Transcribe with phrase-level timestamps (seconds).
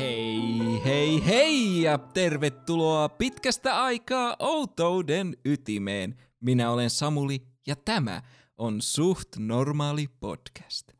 [0.00, 6.16] Hei, hei, hei ja tervetuloa pitkästä aikaa outouden ytimeen.
[6.40, 8.22] Minä olen Samuli ja tämä
[8.58, 10.92] on Suht Normaali podcast.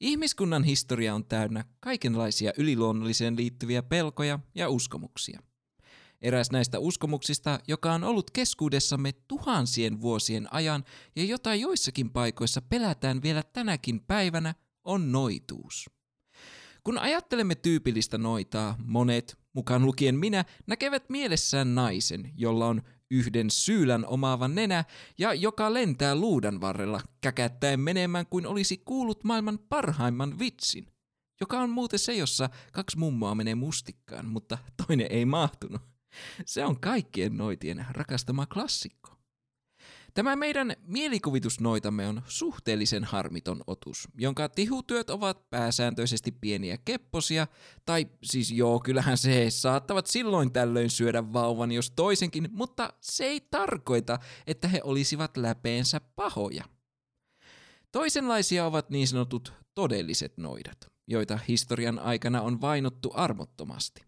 [0.00, 5.42] Ihmiskunnan historia on täynnä kaikenlaisia yliluonnolliseen liittyviä pelkoja ja uskomuksia.
[6.22, 10.84] Eräs näistä uskomuksista, joka on ollut keskuudessamme tuhansien vuosien ajan
[11.16, 15.97] ja jota joissakin paikoissa pelätään vielä tänäkin päivänä, on noituus.
[16.88, 24.06] Kun ajattelemme tyypillistä noitaa, monet, mukaan lukien minä, näkevät mielessään naisen, jolla on yhden syylän
[24.06, 24.84] omaava nenä
[25.18, 30.86] ja joka lentää luudan varrella, käkättäen menemään kuin olisi kuullut maailman parhaimman vitsin.
[31.40, 35.82] Joka on muuten se, jossa kaksi mummoa menee mustikkaan, mutta toinen ei mahtunut.
[36.46, 39.17] Se on kaikkien noitien rakastama klassikko.
[40.18, 47.46] Tämä meidän mielikuvitusnoitamme on suhteellisen harmiton otus, jonka tihutyöt ovat pääsääntöisesti pieniä kepposia,
[47.86, 53.40] tai siis joo, kyllähän se saattavat silloin tällöin syödä vauvan jos toisenkin, mutta se ei
[53.40, 56.64] tarkoita, että he olisivat läpeensä pahoja.
[57.92, 64.00] Toisenlaisia ovat niin sanotut todelliset noidat, joita historian aikana on vainottu armottomasti.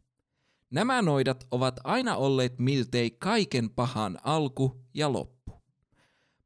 [0.70, 5.40] Nämä noidat ovat aina olleet miltei kaiken pahan alku ja loppu.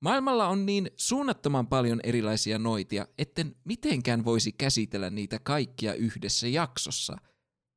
[0.04, 7.16] Maailmalla on niin suunnattoman paljon erilaisia noitia, etten mitenkään voisi käsitellä niitä kaikkia yhdessä jaksossa.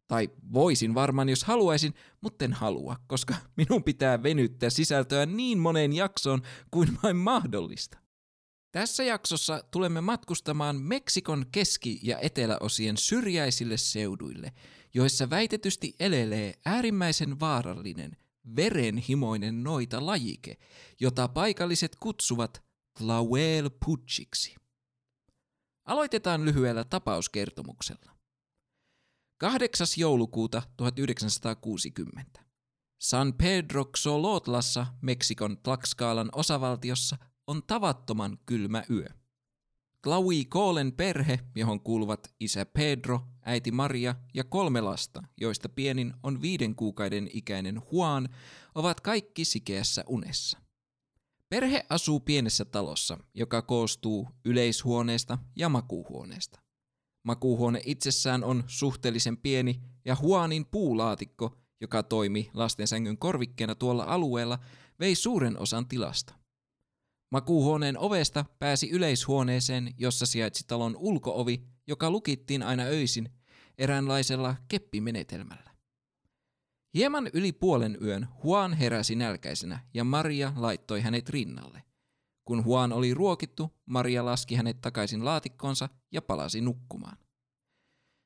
[0.07, 5.93] Tai voisin varmaan, jos haluaisin, mutta en halua, koska minun pitää venyttää sisältöä niin moneen
[5.93, 7.97] jaksoon kuin vain mahdollista.
[8.71, 14.51] Tässä jaksossa tulemme matkustamaan Meksikon keski- ja eteläosien syrjäisille seuduille,
[14.93, 18.17] joissa väitetysti elelee äärimmäisen vaarallinen–
[18.55, 20.57] verenhimoinen noita lajike,
[20.99, 22.63] jota paikalliset kutsuvat
[22.97, 24.55] Tlawel Putsiksi.
[25.85, 28.17] Aloitetaan lyhyellä tapauskertomuksella.
[29.37, 29.87] 8.
[29.97, 32.43] joulukuuta 1960.
[33.01, 37.17] San Pedro Xolotlassa, Meksikon Tlaxcalan osavaltiossa,
[37.47, 39.07] on tavattoman kylmä yö.
[40.01, 46.41] Tlaui Koolen perhe, johon kuuluvat isä Pedro, äiti Maria ja kolme lasta, joista pienin on
[46.41, 48.29] viiden kuukauden ikäinen Juan,
[48.75, 50.59] ovat kaikki sikeässä unessa.
[51.49, 56.59] Perhe asuu pienessä talossa, joka koostuu yleishuoneesta ja makuuhuoneesta.
[57.23, 64.59] Makuuhuone itsessään on suhteellisen pieni ja Juanin puulaatikko, joka toimi lastensängyn korvikkeena tuolla alueella,
[64.99, 66.33] vei suuren osan tilasta.
[67.31, 73.29] Makuuhuoneen ovesta pääsi yleishuoneeseen, jossa sijaitsi talon ulkoovi, joka lukittiin aina öisin
[73.77, 75.71] eräänlaisella keppimenetelmällä.
[76.93, 81.83] Hieman yli puolen yön Juan heräsi nälkäisenä ja Maria laittoi hänet rinnalle.
[82.45, 87.17] Kun Juan oli ruokittu, Maria laski hänet takaisin laatikkonsa ja palasi nukkumaan.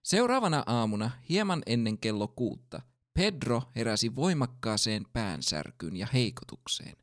[0.04, 2.82] Seuraavana aamuna, hieman ennen kello kuutta,
[3.14, 6.98] Pedro heräsi voimakkaaseen päänsärkyyn ja heikotukseen.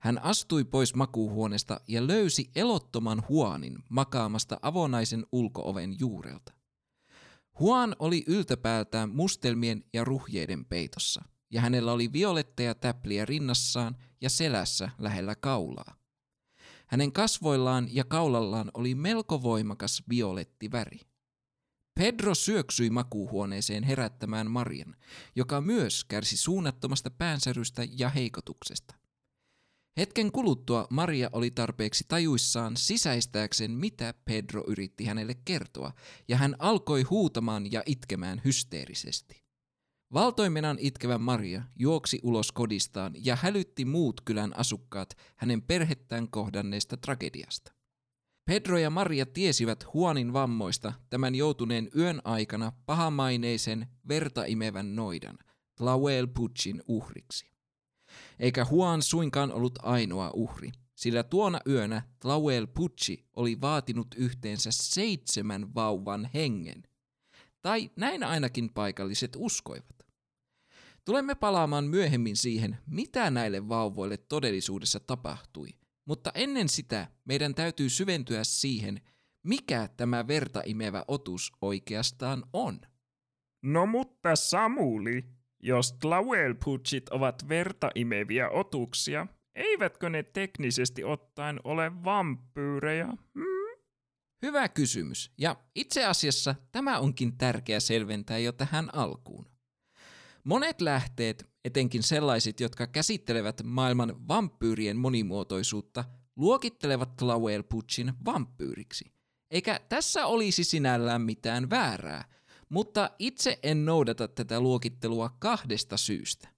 [0.00, 6.52] Hän astui pois makuuhuoneesta ja löysi elottoman Huanin makaamasta avonaisen ulkooven juurelta.
[7.58, 14.90] Huan oli yltäpäältään mustelmien ja ruhjeiden peitossa, ja hänellä oli violetteja täpliä rinnassaan ja selässä
[14.98, 15.96] lähellä kaulaa.
[16.86, 21.00] Hänen kasvoillaan ja kaulallaan oli melko voimakas violetti väri.
[21.94, 24.96] Pedro syöksyi makuuhuoneeseen herättämään Marian,
[25.36, 28.99] joka myös kärsi suunnattomasta päänsärystä ja heikotuksesta.
[29.96, 35.92] Hetken kuluttua Maria oli tarpeeksi tajuissaan sisäistääkseen, mitä Pedro yritti hänelle kertoa,
[36.28, 39.42] ja hän alkoi huutamaan ja itkemään hysteerisesti.
[40.12, 47.72] Valtoimenan itkevä Maria juoksi ulos kodistaan ja hälytti muut kylän asukkaat hänen perhettään kohdanneesta tragediasta.
[48.44, 55.38] Pedro ja Maria tiesivät Huanin vammoista tämän joutuneen yön aikana pahamaineisen vertaimevän noidan,
[55.76, 57.50] Tlauel Puchin uhriksi.
[58.38, 65.74] Eikä Juan suinkaan ollut ainoa uhri, sillä tuona yönä Tlauel Pucci oli vaatinut yhteensä seitsemän
[65.74, 66.82] vauvan hengen.
[67.62, 70.00] Tai näin ainakin paikalliset uskoivat.
[71.04, 75.68] Tulemme palaamaan myöhemmin siihen, mitä näille vauvoille todellisuudessa tapahtui,
[76.04, 79.00] mutta ennen sitä meidän täytyy syventyä siihen,
[79.42, 82.80] mikä tämä verta imevä otus oikeastaan on.
[83.62, 85.24] No mutta Samuli,
[85.62, 93.06] jos Tlauelputsit ovat verta imeviä otuksia, eivätkö ne teknisesti ottaen ole vampyyrejä?
[93.34, 93.80] Hmm?
[94.42, 99.46] Hyvä kysymys, ja itse asiassa tämä onkin tärkeä selventää jo tähän alkuun.
[100.44, 106.04] Monet lähteet, etenkin sellaiset, jotka käsittelevät maailman vampyyrien monimuotoisuutta,
[106.36, 109.12] luokittelevat Tlauelputsin vampyyriksi.
[109.50, 112.24] Eikä tässä olisi sinällään mitään väärää–
[112.70, 116.48] Mutta itse en noudata tätä luokittelua kahdesta syystä.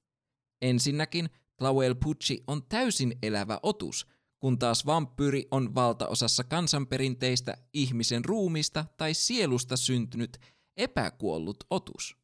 [0.63, 4.07] Ensinnäkin Tlauel Pucci on täysin elävä otus,
[4.39, 10.39] kun taas vampyyri on valtaosassa kansanperinteistä ihmisen ruumista tai sielusta syntynyt
[10.77, 12.17] epäkuollut otus.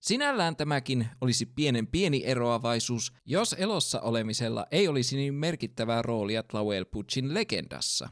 [0.00, 6.84] Sinällään tämäkin olisi pienen pieni eroavaisuus, jos elossa olemisella ei olisi niin merkittävää roolia Tlauel
[6.84, 8.08] Puccin legendassa.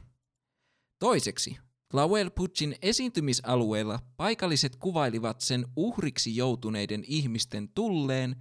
[0.99, 1.57] Toiseksi,
[1.91, 8.35] Tlauel Puccin esiintymisalueella paikalliset kuvailivat sen uhriksi joutuneiden ihmisten tulleen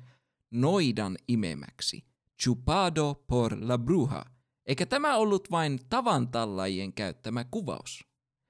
[0.51, 2.05] noidan imemäksi,
[2.43, 4.25] chupado por la bruja,
[4.67, 8.05] eikä tämä ollut vain tavantallajien käyttämä kuvaus.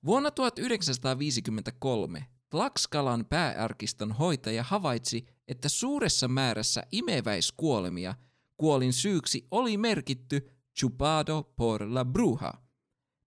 [0.04, 8.14] Vuonna 1953 Tlaxcalan pääarkiston hoitaja havaitsi, että suuressa määrässä imeväiskuolemia
[8.56, 12.65] kuolin syyksi oli merkitty chupado por la bruja.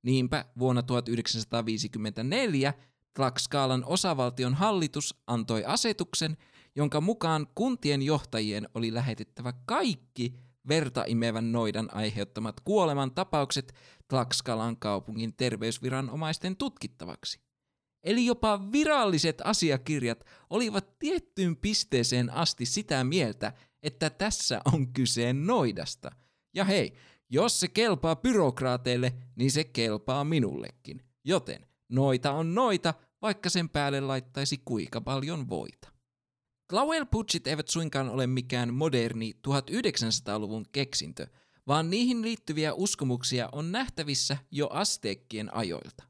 [0.03, 2.73] Niinpä vuonna 1954
[3.13, 6.37] Tlaxcalan osavaltion hallitus antoi asetuksen,
[6.75, 10.33] jonka mukaan kuntien johtajien oli lähetettävä kaikki
[10.67, 13.73] verta imevän noidan aiheuttamat kuoleman tapaukset
[14.07, 17.39] Tlaxcalan kaupungin terveysviranomaisten tutkittavaksi.
[18.03, 23.53] Eli jopa viralliset asiakirjat olivat tiettyyn pisteeseen asti sitä mieltä,
[23.83, 26.11] että tässä on kyse noidasta.
[26.53, 26.93] Ja hei,
[27.29, 31.03] jos se kelpaa byrokraateille, niin se kelpaa minullekin.
[31.25, 35.91] Joten noita on noita, vaikka sen päälle laittaisi kuinka paljon voita.
[36.69, 41.27] Clauel Putchit eivät suinkaan ole mikään moderni 1900-luvun keksintö,
[41.67, 46.03] vaan niihin liittyviä uskomuksia on nähtävissä jo asteekkien ajoilta.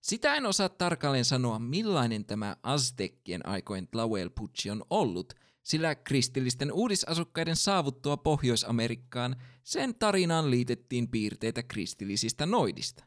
[0.00, 5.34] Sitä en osaa tarkalleen sanoa, millainen tämä Aztekkien aikojen Tlahuelpuchi on ollut,
[5.64, 13.04] sillä kristillisten uudisasukkaiden saavuttua Pohjois-Amerikkaan sen tarinaan liitettiin piirteitä kristillisistä noidista.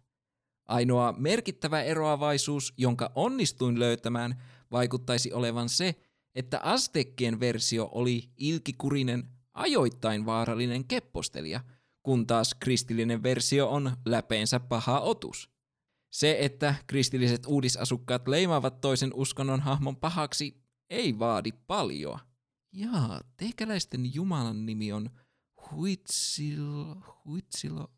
[0.65, 5.95] Ainoa merkittävä eroavaisuus, jonka onnistuin löytämään, vaikuttaisi olevan se,
[6.35, 11.59] että Aztekkien versio oli ilkikurinen, ajoittain vaarallinen keppostelija,
[12.03, 15.49] kun taas kristillinen versio on läpeensä paha otus–
[16.09, 22.19] se, että kristilliset uudisasukkaat leimaavat toisen uskonnon hahmon pahaksi, ei vaadi paljon.
[22.77, 25.09] Jaa, teikäläisten Jumalan nimi on
[25.71, 27.91] Huitsilo, Huitsilo,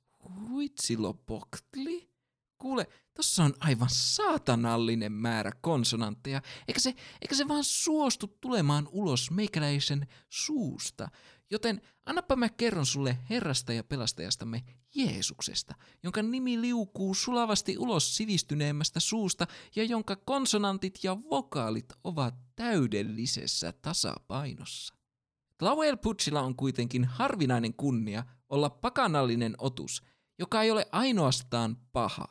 [0.49, 2.09] Huitsilopoktli?
[2.57, 9.31] Kuule, tossa on aivan saatanallinen määrä konsonantteja, eikä se, eikä se vaan suostu tulemaan ulos
[9.31, 11.09] meikäläisen suusta.
[11.51, 14.63] Joten annapa mä kerron sulle Herrasta ja pelastajastamme
[14.95, 23.73] Jeesuksesta, jonka nimi liukuu sulavasti ulos sivistyneemmästä suusta ja jonka konsonantit ja vokaalit ovat täydellisessä
[23.81, 24.95] tasapainossa.
[25.57, 30.01] Tlauel Putsilla on kuitenkin harvinainen kunnia olla pakanallinen otus,
[30.39, 32.27] joka ei ole ainoastaan paha,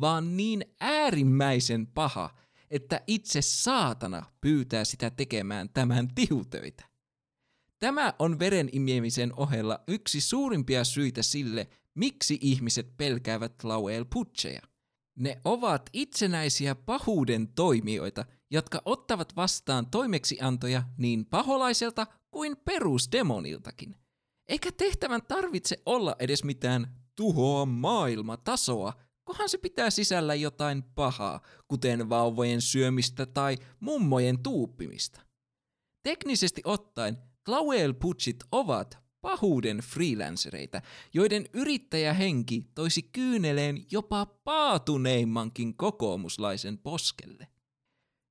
[0.00, 2.30] vaan niin äärimmäisen paha,
[2.70, 6.91] että itse saatana pyytää sitä tekemään tämän tihutöitä.
[7.82, 14.60] Tämä on veren imiemisen ohella yksi suurimpia syitä sille, miksi ihmiset pelkäävät Lauel Putcheja.
[15.18, 23.96] Ne ovat itsenäisiä pahuuden toimijoita, jotka ottavat vastaan toimeksiantoja niin paholaiselta kuin perusdemoniltakin.
[24.48, 28.92] Eikä tehtävän tarvitse olla edes mitään tuhoa maailmatasoa,
[29.24, 35.20] kohan se pitää sisällä jotain pahaa, kuten vauvojen syömistä tai mummojen tuuppimista.
[36.02, 40.82] Teknisesti ottaen Clauel Putchit ovat pahuuden freelancereita,
[41.14, 47.46] joiden yrittäjähenki toisi kyyneleen jopa paatuneimmankin kokoomuslaisen poskelle.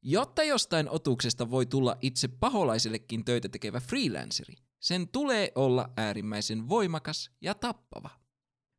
[0.04, 7.32] Jotta jostain otuksesta voi tulla itse paholaisellekin töitä tekevä freelanceri, sen tulee olla äärimmäisen voimakas
[7.42, 8.10] ja tappava.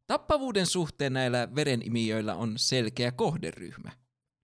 [0.06, 3.90] Tappavuuden suhteen näillä verenimijöillä on selkeä kohderyhmä.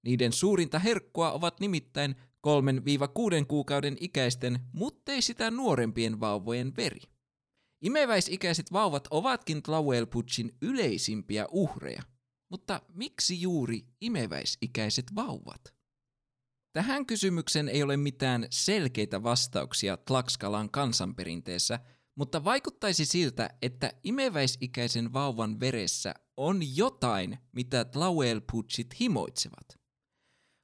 [0.04, 2.16] Niiden suurinta herkkua ovat nimittäin
[2.46, 7.00] 3-6 kuukauden ikäisten, muttei sitä nuorempien vauvojen veri.
[7.82, 12.02] Imeväisikäiset vauvat ovatkin Tlauelputsin yleisimpiä uhreja,
[12.50, 15.74] mutta miksi juuri imeväisikäiset vauvat?
[16.72, 21.80] Tähän kysymykseen ei ole mitään selkeitä vastauksia Tlaxcalan kansanperinteessä,
[22.14, 29.77] mutta vaikuttaisi siltä, että imeväisikäisen vauvan veressä on jotain, mitä Tlauelputsit himoitsevat.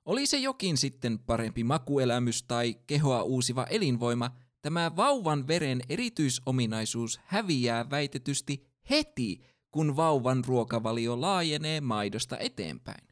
[0.05, 4.31] Oli se jokin sitten parempi makuelämys tai kehoa uusiva elinvoima–
[4.65, 13.09] Tämä vauvan veren erityisominaisuus häviää väitetysti heti, kun vauvan ruokavalio laajenee maidosta eteenpäin.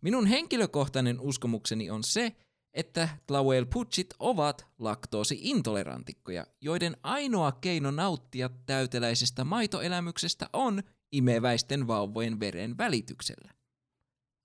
[0.00, 2.36] Minun henkilökohtainen uskomukseni on se,
[2.74, 10.82] että Tlauel Putchit ovat laktoosi-intolerantikkoja, joiden ainoa keino nauttia täyteläisestä maitoelämyksestä on
[11.12, 13.59] imeväisten vauvojen veren välityksellä.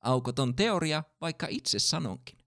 [0.06, 2.38] Aukoton teoria, vaikka itse sanonkin.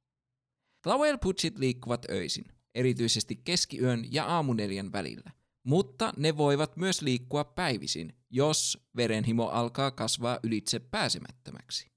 [0.83, 5.31] Tlahuelpuchit liikkuvat öisin, erityisesti keskiyön ja aamuneljän välillä,
[5.65, 11.91] mutta ne voivat myös liikkua päivisin, jos verenhimo alkaa kasvaa ylitse pääsemättömäksi.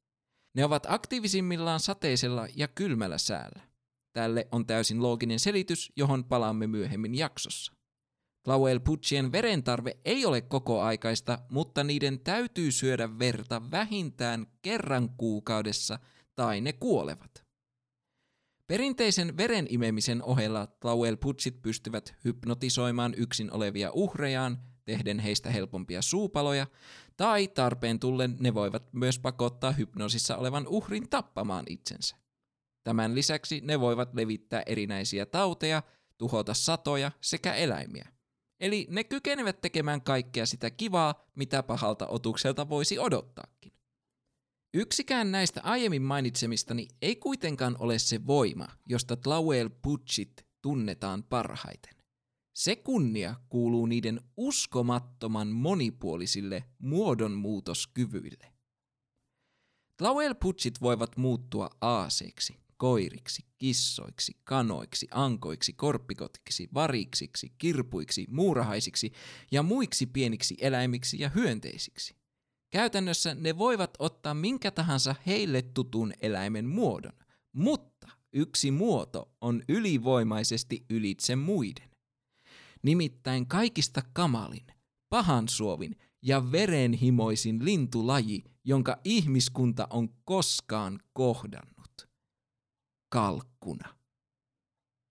[0.56, 3.62] Ne ovat aktiivisimmillaan sateisella ja kylmällä säällä.
[4.14, 7.74] Tälle on täysin looginen selitys, johon palaamme myöhemmin jaksossa.
[8.44, 16.00] Tlahuelpuchien verentarve ei ole kokoaikaista, mutta niiden täytyy syödä verta vähintään kerran kuukaudessa
[16.36, 17.46] tai ne kuolevat.
[18.68, 26.68] Perinteisen veren imemisen ohella Tlahuelpuchit pystyvät hypnotisoimaan yksin olevia uhrejaan, tehden heistä helpompia suupaloja,
[27.18, 32.16] tai tarpeen tullen ne voivat myös pakottaa hypnoosissa olevan uhrin tappamaan itsensä.
[32.84, 35.84] Tämän lisäksi ne voivat levittää erinäisiä tauteja,
[36.18, 38.10] tuhota satoja sekä eläimiä.
[38.62, 43.74] Eli ne kykenevät tekemään kaikkea sitä kivaa, mitä pahalta otukselta voisi odottaakin.
[44.74, 51.96] Yksikään näistä aiemmin mainitsemistani ei kuitenkaan ole se voima, josta Tlauel Putchit tunnetaan parhaiten.
[52.54, 58.52] Se kunnia kuuluu niiden uskomattoman monipuolisille muodonmuutoskyvyille.
[59.98, 69.12] Tlauel Putchit voivat muuttua aaseiksi, koiriksi, kissoiksi, kanoiksi, ankoiksi, korppikotiksi, variksiksi, kirpuiksi, muurahaisiksi
[69.52, 72.16] ja muiksi pieniksi eläimiksi ja hyönteisiksi.
[72.72, 77.14] Käytännössä ne voivat ottaa minkä tahansa heille tutun eläimen muodon,
[77.54, 81.90] mutta yksi muoto on ylivoimaisesti ylitse muiden.
[82.84, 84.68] Nimittäin kaikista kamalin,
[85.10, 91.81] pahan suovin ja verenhimoisin lintulaji, jonka ihmiskunta on koskaan kohdannut.
[93.12, 93.96] Kalkkuna.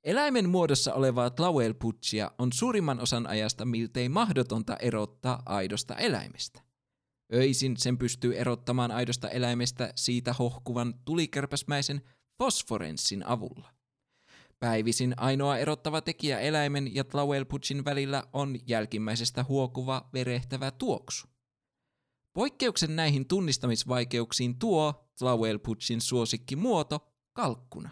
[0.05, 6.63] Eläimen muodossa olevaa tlauelputsia on suurimman osan ajasta miltei mahdotonta erottaa aidosta eläimestä.
[7.35, 12.03] Öisin sen pystyy erottamaan aidosta eläimestä siitä hohkuvan tulikärpäsmäisen
[12.39, 13.75] fosforenssin avulla.
[14.61, 21.27] Päivisin ainoa erottava tekijä eläimen ja Tlauelputsin välillä on jälkimmäisestä huokuva verehtävä tuoksu.
[22.33, 27.91] Poikkeuksen näihin tunnistamisvaikeuksiin tuo Tlauelputsin suosikki muoto kalkkuna.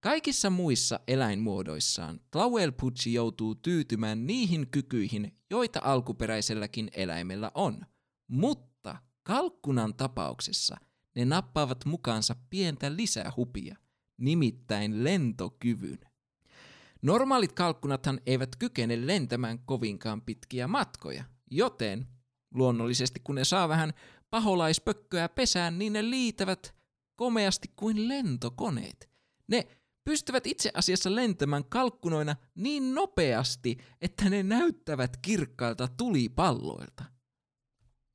[0.00, 7.80] Kaikissa muissa eläinmuodoissaan Tlauelputsi joutuu tyytymään niihin kykyihin, joita alkuperäiselläkin eläimellä on–
[8.28, 10.76] mutta kalkkunan tapauksessa
[11.14, 13.76] ne nappaavat mukaansa pientä lisähupia,
[14.16, 15.98] nimittäin lentokyvyn.
[17.02, 22.06] Normaalit kalkkunathan eivät kykene lentämään kovinkaan pitkiä matkoja, joten
[22.54, 23.92] luonnollisesti kun ne saa vähän
[24.30, 26.74] paholaispökköä pesään, niin ne liitävät
[27.16, 29.10] komeasti kuin lentokoneet.
[29.48, 29.68] Ne
[30.04, 37.04] pystyvät itse asiassa lentämään kalkkunoina niin nopeasti, että ne näyttävät kirkkailta tulipalloilta.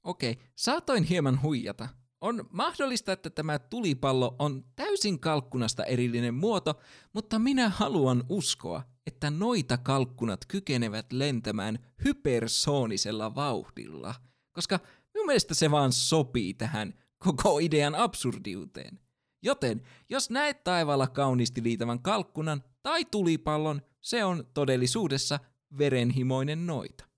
[0.04, 1.90] Okei, saatoin hieman huijata.
[2.22, 6.80] On mahdollista, että tämä tulipallo on täysin kalkkunasta erillinen muoto,
[7.14, 14.16] mutta minä haluan uskoa, että noita kalkkunat kykenevät lentämään hypersoonisella vauhdilla,
[14.52, 14.80] koska
[15.14, 19.00] minun mielestä se vaan sopii tähän koko idean absurdiuteen.
[19.42, 25.40] Joten, jos näet taivaalla kauniisti liitävän kalkkunan tai tulipallon, se on todellisuudessa
[25.78, 27.10] verenhimoinen noita.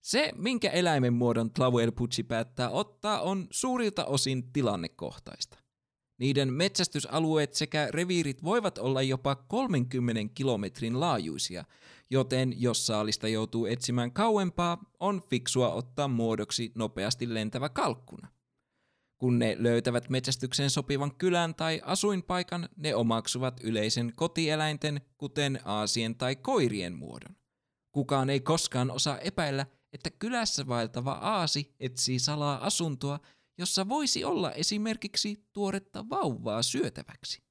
[0.00, 5.58] Se, minkä eläimen muodon Tlavuelputsi päättää ottaa, on suurilta osin tilannekohtaista.
[6.18, 11.64] Niiden metsästysalueet sekä reviirit voivat olla jopa 30 kilometrin laajuisia,
[12.10, 18.28] joten jos saalista joutuu etsimään kauempaa, on fiksua ottaa muodoksi nopeasti lentävä kalkkuna.
[19.22, 26.36] Kun ne löytävät metsästykseen sopivan kylän tai asuinpaikan, ne omaksuvat yleisen kotieläinten, kuten aasien tai
[26.36, 27.36] koirien muodon.
[27.92, 33.20] Kukaan ei koskaan osaa epäillä, että kylässä vaeltava aasi etsii salaa asuntoa,
[33.58, 37.42] jossa voisi olla esimerkiksi tuoretta vauvaa syötäväksi.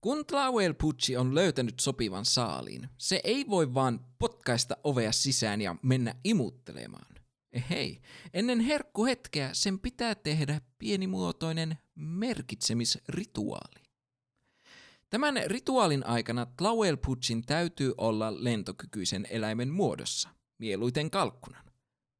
[0.00, 5.76] Kun Tlauel Pucci on löytänyt sopivan saaliin, se ei voi vaan potkaista ovea sisään ja
[5.82, 7.09] mennä imuttelemaan.
[7.70, 8.00] Hei,
[8.34, 13.80] ennen herkkuhetkeä sen pitää tehdä pienimuotoinen merkitsemisrituaali.
[15.10, 20.28] Tämän rituaalin aikana Tlauel Puccin täytyy olla lentokykyisen eläimen muodossa
[20.58, 21.64] mieluiten kalkkunan.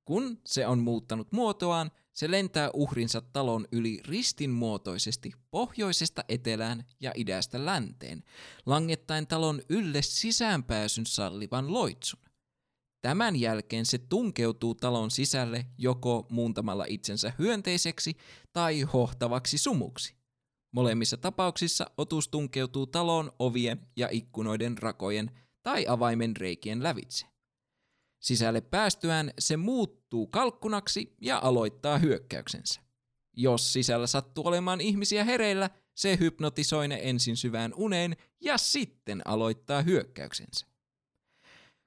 [0.05, 7.65] Kun se on muuttanut muotoaan, se lentää uhrinsa talon yli ristinmuotoisesti pohjoisesta etelään ja idästä
[7.65, 8.25] länteen,
[8.67, 12.30] langettaen talon ylle sisäänpääsyn sallivan loitsun.
[13.03, 18.17] Tämän jälkeen se tunkeutuu talon sisälle joko muuntamalla itsensä hyönteiseksi
[18.53, 20.15] tai hohtavaksi sumuksi.
[20.73, 25.31] Molemmissa tapauksissa otus tunkeutuu talon ovien ja ikkunoiden rakojen
[25.63, 27.27] tai avaimen reikien lävitse.
[28.21, 32.81] Sisälle päästyään se muuttuu kalkkunaksi ja aloittaa hyökkäyksensä.
[33.37, 39.83] Jos sisällä sattuu olemaan ihmisiä hereillä, Se hypnotisoi ne ensin syvään uneen ja sitten aloittaa
[39.83, 40.70] hyökkäyksensä.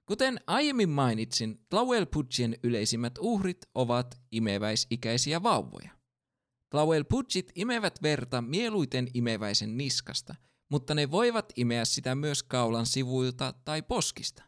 [0.05, 5.91] Kuten aiemmin mainitsin, Tlauelputsien yleisimmät uhrit ovat imeväisikäisiä vauvoja.
[6.69, 10.35] Tlauelputsit imevät verta mieluiten imeväisen niskasta,
[10.71, 14.43] mutta ne voivat imeä sitä myös kaulan sivuilta tai poskista.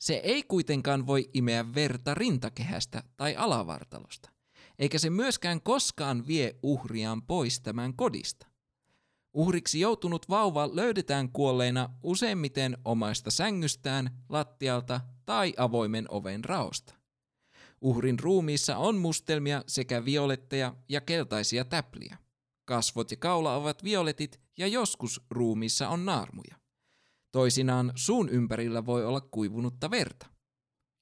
[0.00, 4.30] Se ei kuitenkaan voi imeä verta rintakehästä tai alavartalosta,
[4.78, 8.53] eikä se myöskään koskaan vie uhriaan pois tämän kodista.
[9.34, 16.94] Uhriksi joutunut vauva löydetään kuolleena useimmiten omaista sängystään, lattialta tai avoimen oven raosta.
[17.80, 22.18] Uhrin ruumiissa on mustelmia sekä violetteja ja keltaisia täpliä.
[22.64, 26.56] Kasvot ja kaula ovat violetit ja joskus ruumiissa on naarmuja.
[27.32, 30.26] Toisinaan suun ympärillä voi olla kuivunutta verta.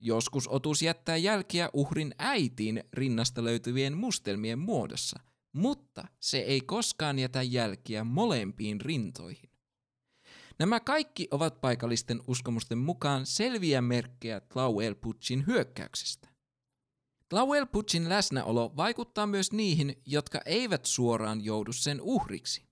[0.01, 5.21] Joskus otus jättää jälkiä uhrin äitiin rinnasta löytyvien mustelmien muodossa,
[5.53, 9.51] mutta se ei koskaan jätä jälkiä molempiin rintoihin.
[10.59, 16.29] Nämä kaikki ovat paikallisten uskomusten mukaan selviä merkkejä Tlauelputsin hyökkäyksestä.
[17.29, 22.67] Tlauelputsin läsnäolo vaikuttaa myös niihin, jotka eivät suoraan joudu sen uhriksi.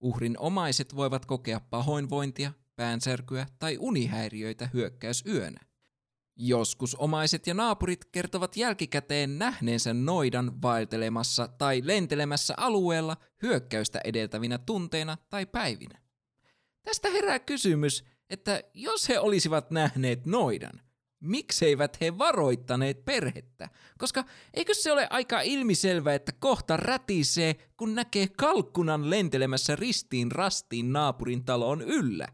[0.00, 5.69] Uhrin omaiset voivat kokea pahoinvointia, päänsärkyä tai unihäiriöitä hyökkäysyönä.
[6.42, 15.16] Joskus omaiset ja naapurit kertovat jälkikäteen nähneensä noidan vaeltelemassa tai lentelemässä alueella hyökkäystä edeltävinä tunteina
[15.30, 16.00] tai päivinä.
[16.82, 20.80] Tästä herää kysymys, että jos he olisivat nähneet noidan,
[21.20, 23.68] mikseivät he varoittaneet perhettä?
[23.98, 30.92] Koska eikö se ole aika ilmiselvä, että kohta rätisee, kun näkee kalkkunan lentelemässä ristiin rastiin
[30.92, 32.28] naapurin taloon yllä?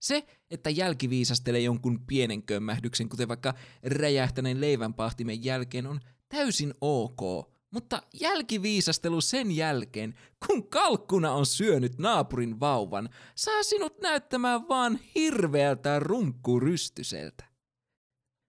[0.00, 7.20] Se, että jälkiviisastelee jonkun pienen kömmähdyksen, kuten vaikka räjähtäneen leivänpahtimen jälkeen, on täysin ok.
[7.70, 10.14] Mutta jälkiviisastelu sen jälkeen,
[10.46, 17.44] kun kalkkuna on syönyt naapurin vauvan, saa sinut näyttämään vaan hirveältä runkkurystyseltä.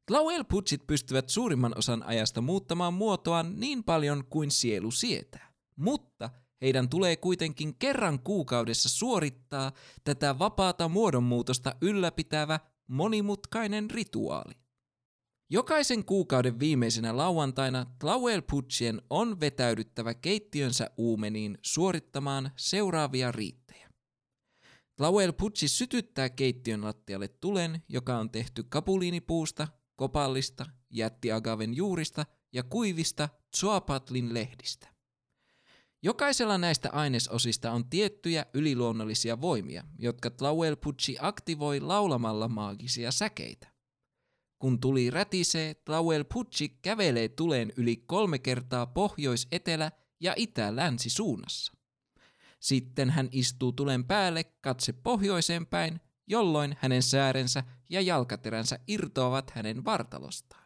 [0.07, 5.53] Tlauelputsit pystyvät suurimman osan ajasta muuttamaan muotoaan niin paljon kuin sielu sietää.
[5.75, 6.29] Mutta
[6.61, 9.71] heidän tulee kuitenkin kerran kuukaudessa suorittaa
[10.03, 14.53] tätä vapaata muodonmuutosta ylläpitävä monimutkainen rituaali.
[15.49, 23.89] Jokaisen kuukauden viimeisenä lauantaina Tlauelputsien on vetäydyttävä keittiönsä uumeniin suorittamaan seuraavia riittejä.
[24.95, 34.33] Tlauelputsi sytyttää keittiön lattialle tulen, joka on tehty kapuliinipuusta, kopallista, jättiagaven juurista ja kuivista Tsuapatlin
[34.33, 34.94] lehdistä.
[36.05, 43.67] Jokaisella näistä ainesosista on tiettyjä yliluonnollisia voimia, jotka Tlauelputsi aktivoi laulamalla maagisia säkeitä.
[44.59, 51.73] Kun tuli rätisee, Tlauelputsi kävelee tuleen yli kolme kertaa pohjois-etelä- ja itä-länsi suunnassa.
[52.59, 59.85] Sitten hän istuu tulen päälle katse pohjoiseen päin jolloin hänen säärensä ja jalkateränsä irtoavat hänen
[59.85, 60.64] vartalostaan.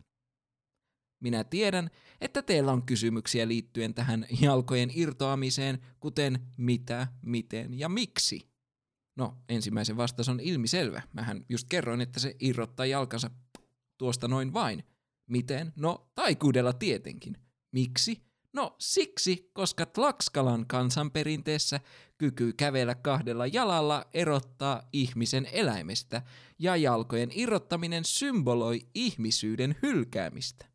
[1.20, 1.90] Minä tiedän,
[2.22, 8.50] että teillä on kysymyksiä liittyen tähän jalkojen irtoamiseen, kuten mitä, miten ja miksi.
[9.16, 11.02] No, ensimmäisen vastaus on ilmiselvä.
[11.14, 13.32] Mähän just kerroin, että se irrottaa jalkansa
[13.98, 14.84] tuosta noin vain.
[15.30, 15.74] Miten?
[15.76, 17.38] No, taikuudella tietenkin.
[17.72, 18.22] Miksi?
[18.54, 21.80] No siksi, koska Tlaxcalan kansanperinteessä
[22.18, 26.22] kyky kävellä kahdella jalalla erottaa ihmisen eläimestä
[26.60, 30.69] ja jalkojen irrottaminen symboloi ihmisyyden hylkäämistä.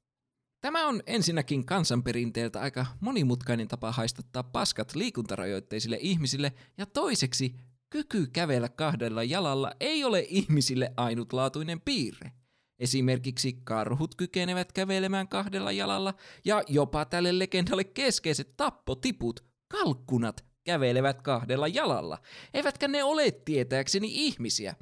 [0.65, 7.55] Tämä on ensinnäkin kansanperinteeltä aika monimutkainen tapa haistattaa paskat liikuntarajoitteisille ihmisille ja toiseksi
[7.91, 12.33] kyky kävellä kahdella jalalla ei ole ihmisille ainutlaatuinen piirre–
[12.79, 21.69] Esimerkiksi karhut kykenevät kävelemään kahdella jalalla ja jopa tälle legendalle keskeiset tappotiput, kalkkunat, kävelevät kahdella
[21.69, 22.19] jalalla.
[22.55, 24.75] Eivätkä ne ole tietääkseni ihmisiä,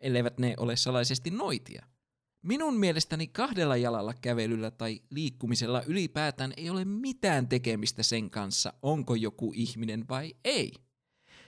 [0.00, 1.86] elleivät ne ole salaisesti noitia.
[2.42, 9.14] Minun mielestäni kahdella jalalla kävelyllä tai liikkumisella ylipäätään ei ole mitään tekemistä sen kanssa, onko
[9.14, 10.72] joku ihminen vai ei.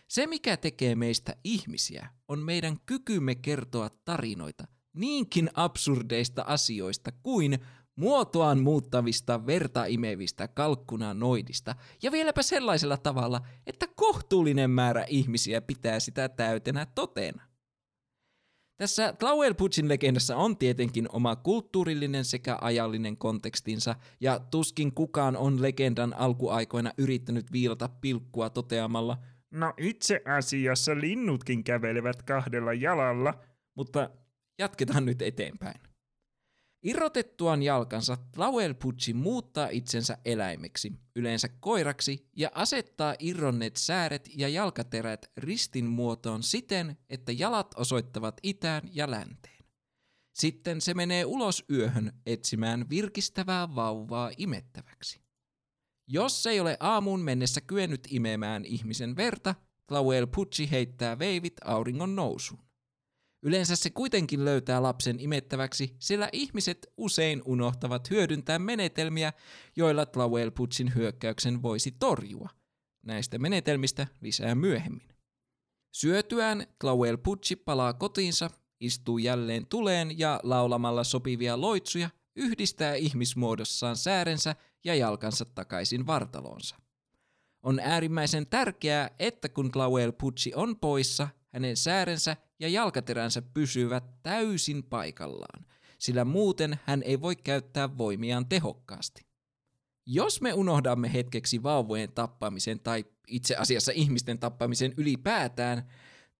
[0.08, 7.58] Se, mikä tekee meistä ihmisiä, on meidän kykymme kertoa tarinoita– niinkin absurdeista asioista kuin
[7.96, 16.86] muotoaan muuttavista vertaimevistä kalkkunanoidista, ja vieläpä sellaisella tavalla, että kohtuullinen määrä ihmisiä pitää sitä täytenä
[16.86, 17.42] totena.
[18.76, 26.14] Tässä Tlauelputsin legendassa on tietenkin oma kulttuurillinen sekä ajallinen kontekstinsa, ja tuskin kukaan on legendan
[26.16, 29.18] alkuaikoina yrittänyt viilata pilkkua toteamalla,
[29.50, 33.34] no itse asiassa linnutkin kävelevät kahdella jalalla,
[33.74, 34.10] mutta
[34.58, 35.80] Jatketaan nyt eteenpäin.
[36.82, 45.84] Irrotettuaan jalkansa, Tlauelputsi muuttaa itsensä eläimeksi, yleensä koiraksi, ja asettaa irronneet sääret ja jalkaterät ristin
[45.84, 49.64] muotoon siten, että jalat osoittavat itään ja länteen.
[50.32, 55.20] Sitten se menee ulos yöhön etsimään virkistävää vauvaa imettäväksi.
[56.08, 59.54] Jos se ei ole aamuun mennessä kyennyt imemään ihmisen verta,
[59.86, 62.71] Tlauelputsi heittää veivit auringon nousuun.
[63.44, 69.32] Yleensä se kuitenkin löytää lapsen imettäväksi, sillä ihmiset usein unohtavat hyödyntää menetelmiä,
[69.76, 72.48] joilla Tlauelputsin hyökkäyksen voisi torjua.
[73.02, 75.08] Näistä menetelmistä lisää myöhemmin.
[75.92, 78.50] Syötyään Tlauelputsi palaa kotiinsa,
[78.80, 86.76] istuu jälleen tuleen ja laulamalla sopivia loitsuja yhdistää ihmismuodossaan säärensä ja jalkansa takaisin vartaloonsa.
[87.62, 95.66] On äärimmäisen tärkeää, että kun Tlauelputsi on poissa, hänen säärensä ja jalkateränsä pysyvät täysin paikallaan,
[95.98, 99.26] sillä muuten hän ei voi käyttää voimiaan tehokkaasti.
[100.06, 105.88] Jos me unohdamme hetkeksi vauvojen tappamisen tai itse asiassa ihmisten tappamisen ylipäätään,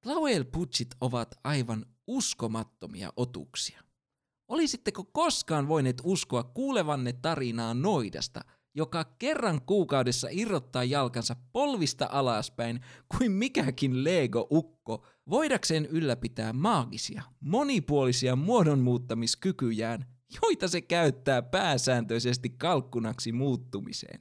[0.01, 3.81] Tlauelputsit ovat aivan uskomattomia otuksia.
[4.49, 8.41] Olisitteko koskaan voineet uskoa kuulevanne tarinaa noidasta,
[8.75, 12.81] joka kerran kuukaudessa irrottaa jalkansa polvista alaspäin
[13.19, 20.07] kuin mikäkin Lego-ukko, voidakseen ylläpitää maagisia, monipuolisia muodonmuuttamiskykyjään,
[20.43, 24.21] joita se käyttää pääsääntöisesti kalkkunaksi muuttumiseen.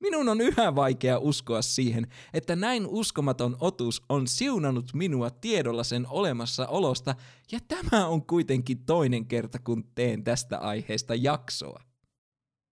[0.00, 6.06] Minun on yhä vaikea uskoa siihen, että näin uskomaton otus on siunannut minua tiedolla sen
[6.08, 7.14] olemassaolosta,
[7.52, 11.80] ja tämä on kuitenkin toinen kerta, kun teen tästä aiheesta jaksoa.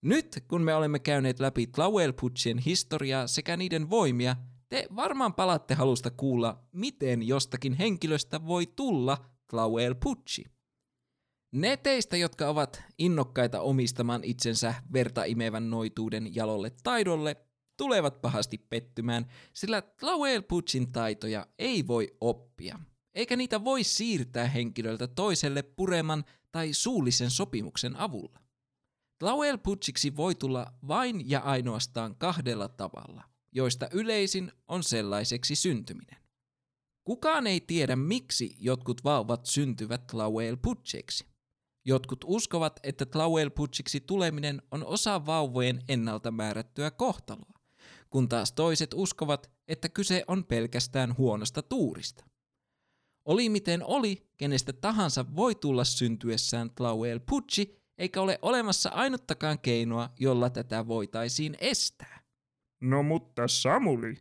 [0.03, 4.37] Nyt, kun me olemme käyneet läpi Tlauelputsien historiaa sekä niiden voimia,
[4.73, 10.45] te varmaan palatte halusta kuulla, miten jostakin henkilöstä voi tulla Tlauelputsi.
[11.53, 17.37] Ne teistä, jotka ovat innokkaita omistamaan itsensä vertaimevän noituuden jalolle taidolle,
[17.77, 22.79] tulevat pahasti pettymään, sillä Tlauelputsin taitoja ei voi oppia,
[23.15, 28.41] eikä niitä voi siirtää henkilöltä toiselle pureman tai suullisen sopimuksen avulla.
[29.19, 36.23] Tlauelputsiksi voi tulla vain ja ainoastaan kahdella tavalla, joista yleisin on sellaiseksi syntyminen.
[37.05, 41.27] Kukaan ei tiedä, miksi jotkut vauvat syntyvät Tlauelputseiksi.
[41.85, 47.61] Jotkut uskovat, että Tlauelputsiksi tuleminen on osa vauvojen ennalta määrättyä kohtaloa,
[48.11, 52.25] kun taas toiset uskovat, että kyse on pelkästään huonosta tuurista.
[53.25, 60.51] Oli miten oli, kenestä tahansa voi tulla syntyessään Tlauelputsi, eikä ole olemassa ainuttakaan keinoa, jolla
[60.51, 62.22] tätä voitaisiin estää.
[62.83, 64.15] No mutta Samuli,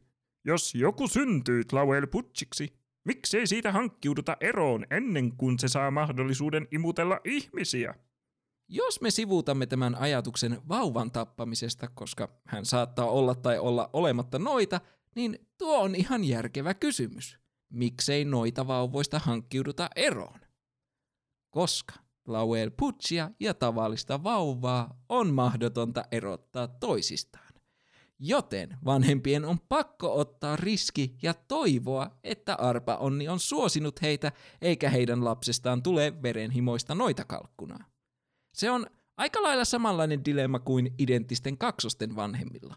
[0.45, 7.95] jos joku syntyy Tlauelputsiksi, miksei siitä hankkiuduta eroon ennen kuin se saa mahdollisuuden imutella ihmisiä?
[8.67, 14.81] Jos me sivuutamme tämän ajatuksen vauvan tappamisesta, koska hän saattaa olla tai olla olematta noita,
[15.15, 17.37] niin tuo on ihan järkevä kysymys.
[17.69, 20.39] Miksei noita vauvoista hankkiuduta eroon?
[21.49, 21.93] Koska
[22.27, 27.50] Lauel Putsia ja tavallista vauvaa on mahdotonta erottaa toisistaan.
[28.23, 34.31] Joten vanhempien on pakko ottaa riski ja toivoa, että arpa onni on suosinut heitä,
[34.61, 37.85] eikä heidän lapsestaan tule verenhimoista noita kalkkunaa.
[38.53, 38.85] Se on
[39.17, 42.75] aika lailla samanlainen dilemma kuin identtisten kaksosten vanhemmilla.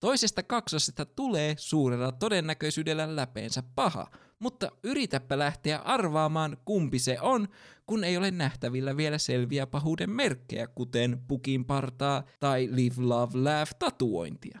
[0.00, 4.06] Toisesta kaksosesta tulee suurella todennäköisyydellä läpeensä paha,
[4.38, 7.48] mutta yritäpä lähteä arvaamaan, kumpi se on,
[7.86, 13.74] kun ei ole nähtävillä vielä selviä pahuuden merkkejä, kuten pukin partaa tai live, love, laugh
[13.78, 14.60] tatuointia.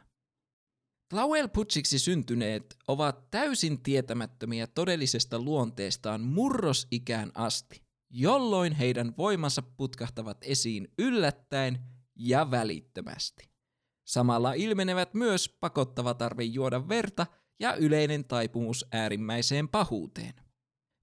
[1.12, 10.88] Tlauel putsiksi syntyneet ovat täysin tietämättömiä todellisesta luonteestaan murrosikään asti, jolloin heidän voimansa putkahtavat esiin
[10.98, 11.78] yllättäen
[12.16, 13.50] ja välittömästi.
[14.04, 17.26] Samalla ilmenevät myös pakottava tarve juoda verta
[17.60, 20.34] ja yleinen taipumus äärimmäiseen pahuuteen.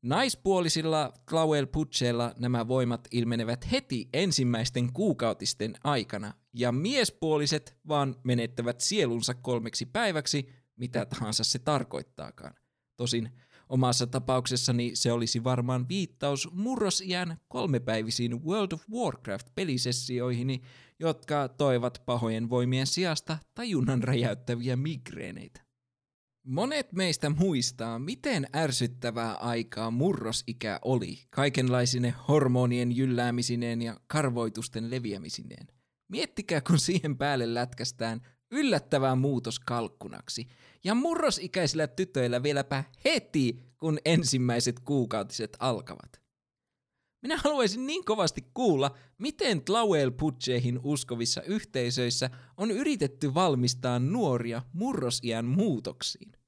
[0.01, 9.33] Naispuolisilla Clauel Putseilla nämä voimat ilmenevät heti ensimmäisten kuukautisten aikana, ja miespuoliset vaan menettävät sielunsa
[9.33, 12.53] kolmeksi päiväksi, mitä tahansa se tarkoittaakaan.
[12.97, 13.29] Tosin
[13.69, 20.62] omassa tapauksessani se olisi varmaan viittaus murrosiän kolmepäivisiin World of Warcraft-pelisessioihini,
[20.99, 25.68] jotka toivat pahojen voimien sijasta tajunnan räjäyttäviä migreeneitä.
[26.51, 35.67] Monet meistä muistaa, miten ärsyttävää aikaa murrosikä oli, kaikenlaisine hormonien jylläämisineen ja karvoitusten leviämisineen.
[36.07, 40.47] Miettikää, kun siihen päälle lätkästään yllättävää muutos kalkkunaksi,
[40.83, 46.21] ja murrosikäisillä tytöillä vieläpä heti, kun ensimmäiset kuukautiset alkavat.
[47.21, 55.45] Minä haluaisin niin kovasti kuulla, miten Tlauel Putcheihin uskovissa yhteisöissä on yritetty valmistaa nuoria murrosiän
[55.45, 56.38] muutoksiin.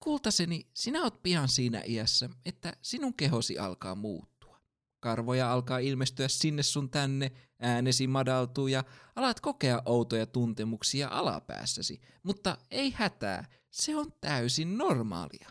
[0.00, 4.60] Kultaseni, sinä oot pian siinä iässä, että sinun kehosi alkaa muuttua.
[5.00, 8.84] Karvoja alkaa ilmestyä sinne sun tänne, äänesi madaltuu ja
[9.16, 15.48] alat kokea outoja tuntemuksia alapäässäsi, mutta ei hätää, se on täysin normaalia.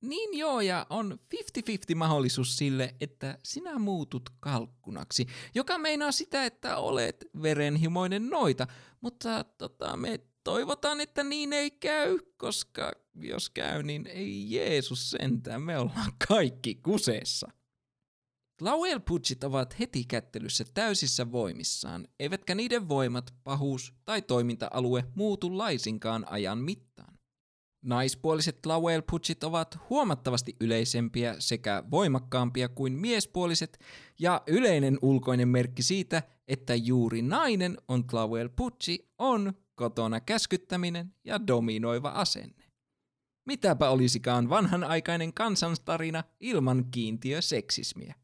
[0.00, 6.76] Niin joo, ja on 50-50 mahdollisuus sille, että sinä muutut kalkkunaksi, joka meinaa sitä, että
[6.76, 8.66] olet verenhimoinen noita,
[9.00, 15.62] mutta tota, me toivotaan, että niin ei käy, koska jos käy, niin ei Jeesus sentään,
[15.62, 17.48] me ollaan kaikki kuseessa.
[18.60, 26.26] Lauel Putsit ovat heti kättelyssä täysissä voimissaan, eivätkä niiden voimat, pahuus tai toiminta-alue muutu laisinkaan
[26.30, 27.18] ajan mittaan.
[27.84, 33.78] Naispuoliset Lauel Putsit ovat huomattavasti yleisempiä sekä voimakkaampia kuin miespuoliset,
[34.18, 41.46] ja yleinen ulkoinen merkki siitä, että juuri nainen on Tlauel Putsi, on kotona käskyttäminen ja
[41.46, 42.64] dominoiva asenne.
[43.46, 48.14] Mitäpä olisikaan vanhanaikainen kansanstarina ilman kiintiöseksismiä.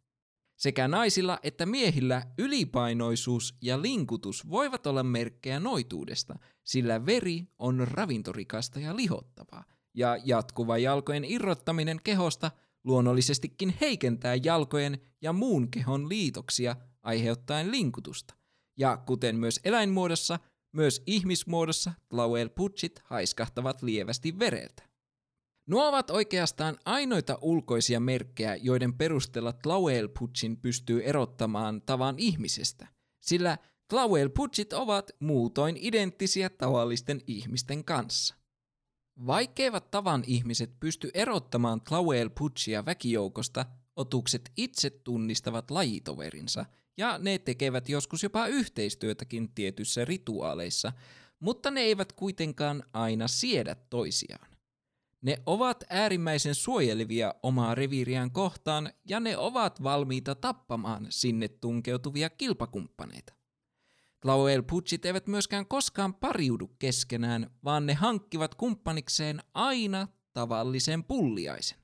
[0.57, 8.81] Sekä naisilla että miehillä ylipainoisuus ja linkutus voivat olla merkkejä noituudesta, sillä veri on ravintorikasta
[8.81, 12.51] ja lihottavaa, ja jatkuva jalkojen irrottaminen kehosta
[12.85, 18.35] luonnollisestikin heikentää jalkojen ja muun kehon liitoksia aiheuttaen linkutusta.
[18.77, 20.39] Ja kuten myös eläinmuodossa,
[20.73, 24.83] myös ihmismuodossa Tlauel putsit haiskahtavat lievästi vereltä.
[25.67, 32.89] Nuo ovat oikeastaan ainoita ulkoisia merkkejä, joiden perusteella Tlauel putsin pystyy erottamaan tavan ihmisestä,
[33.21, 38.35] sillä Tlauel putsit ovat muutoin identtisiä tavallisten ihmisten kanssa.
[39.27, 46.67] Vaikkeivat tavan ihmiset pysty erottamaan Tlauel putsia väkijoukosta, otukset itse tunnistavat lajitoverinsa,
[47.01, 50.93] ja ne tekevät joskus jopa yhteistyötäkin tietyissä rituaaleissa,
[51.41, 54.51] mutta ne eivät kuitenkaan aina siedä toisiaan.
[55.23, 63.35] Ne ovat äärimmäisen suojelevia omaa reviiriään kohtaan ja ne ovat valmiita tappamaan sinne tunkeutuvia kilpakumppaneita.
[64.21, 71.79] Tlauel Putsit eivät myöskään koskaan pariudu keskenään, vaan ne hankkivat kumppanikseen aina tavallisen pulliaisen.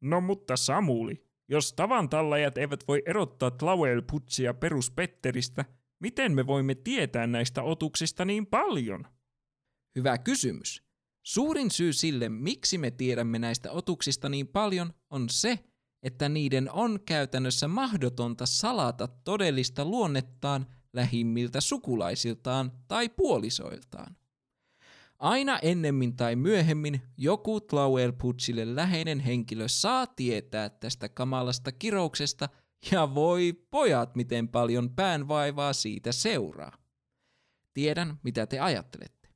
[0.00, 5.64] No mutta Samuli, jos tavan tallajat eivät voi erottaa Tlauel Putsia peruspetteristä,
[6.00, 9.04] miten me voimme tietää näistä otuksista niin paljon?
[9.96, 10.82] Hyvä kysymys.
[11.26, 15.58] Suurin syy sille, miksi me tiedämme näistä otuksista niin paljon, on se,
[16.02, 24.16] että niiden on käytännössä mahdotonta salata todellista luonnettaan lähimmiltä sukulaisiltaan tai puolisoiltaan.
[25.22, 32.48] Aina ennemmin tai myöhemmin joku Tlauel Putsille läheinen henkilö saa tietää tästä kamalasta kirouksesta
[32.90, 36.72] ja voi pojat miten paljon päänvaivaa siitä seuraa.
[37.74, 39.28] Tiedän, mitä te ajattelette.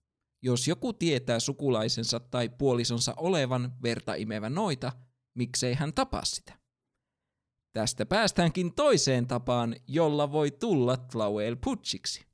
[0.43, 4.93] Jos joku tietää sukulaisensa tai puolisonsa olevan verta imevä noita,
[5.35, 6.59] miksei hän tapaa sitä?
[7.73, 12.27] Tästä päästäänkin toiseen tapaan, jolla voi tulla Tlauel Putsiksi.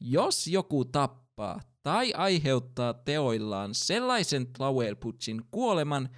[0.00, 6.08] Jos joku tappaa tai aiheuttaa teoillaan sellaisen Tlauel Putsin kuoleman,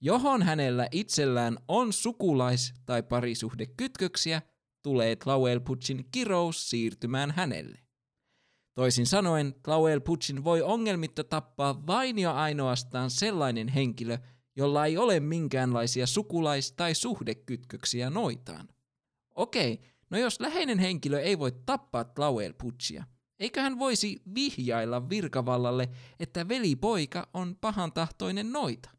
[0.00, 4.42] johon hänellä itsellään on sukulais- tai parisuhdekytköksiä,
[4.82, 7.78] tulee Tlauel Putsin kirous siirtymään hänelle.
[8.74, 14.18] Toisin sanoen, Tlauel Putsin voi ongelmitta tappaa vain ja ainoastaan sellainen henkilö,
[14.56, 18.68] jolla ei ole minkäänlaisia sukulais- tai suhdekytköksiä noitaan.
[19.34, 19.80] Okei,
[20.10, 23.04] no jos läheinen henkilö ei voi tappaa Tlauel Putsia,
[23.42, 25.88] eikö hän voisi vihjailla virkavallalle,
[26.20, 28.90] että velipoika on pahantahtoinen noita?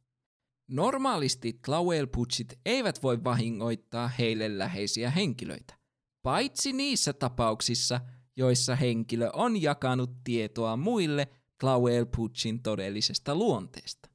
[0.68, 5.78] Normaalisti Tlauel Putsit eivät voi vahingoittaa heille läheisiä henkilöitä,
[6.24, 8.02] paitsi niissä tapauksissa,
[8.36, 11.28] joissa henkilö on jakanut tietoa muille
[11.60, 14.13] Tlauel Putsin todellisesta luonteesta.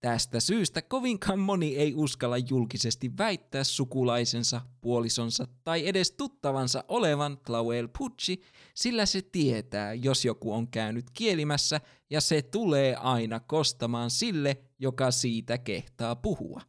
[0.00, 7.88] Tästä syystä kovinkaan moni ei uskalla julkisesti väittää sukulaisensa, puolisonsa tai edes tuttavansa olevan Tlauel
[7.98, 8.42] Pucci,
[8.74, 11.80] sillä se tietää, jos joku on käynyt kielimässä
[12.10, 16.60] ja se tulee aina kostamaan sille, joka siitä kehtaa puhua.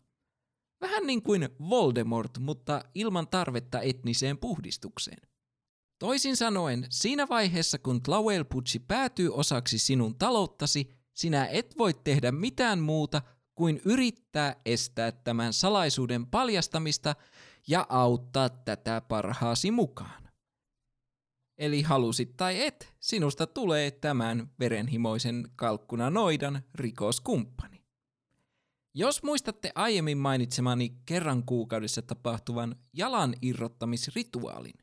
[0.81, 5.29] Vähän niin kuin Voldemort, mutta ilman tarvetta etniseen puhdistukseen.
[5.99, 12.31] Toisin sanoen, siinä vaiheessa kun Tlauel Pucci päätyy osaksi sinun talouttasi, sinä et voi tehdä
[12.31, 13.21] mitään muuta
[13.55, 17.15] kuin yrittää estää tämän salaisuuden paljastamista
[17.67, 20.29] ja auttaa tätä parhaasi mukaan.
[21.57, 27.83] Eli halusit tai et, sinusta tulee tämän verenhimoisen kalkkuna noidan rikoskumppani.
[28.93, 34.79] Jos muistatte aiemmin mainitsemani kerran kuukaudessa tapahtuvan jalan irrottamisrituaalin,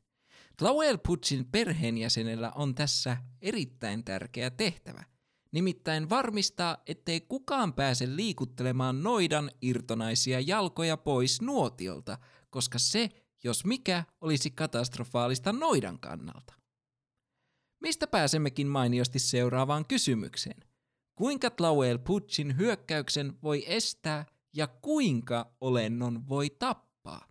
[0.57, 5.16] Tlauel Putsin perheenjäsenellä on tässä erittäin tärkeä tehtävä.
[5.57, 12.19] Nimittäin varmistaa, ettei kukaan pääse liikuttelemaan noidan irtonaisia jalkoja pois nuotiolta,
[12.51, 13.11] koska se,
[13.45, 16.55] jos mikä, olisi katastrofaalista noidan kannalta.
[17.81, 20.65] Mistä pääsemmekin mainiosti seuraavaan kysymykseen.
[21.15, 27.29] Kuinka Tlauel Putsin hyökkäyksen voi estää ja kuinka olennon voi tappaa?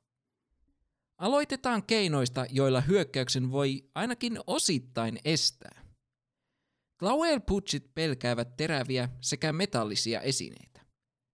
[1.18, 5.85] Aloitetaan keinoista, joilla hyökkäyksen voi ainakin osittain estää.
[6.98, 10.86] Tlauel Putsit pelkäävät teräviä sekä metallisia esineitä.